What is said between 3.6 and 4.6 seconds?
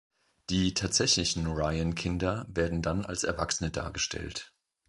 dargestellt.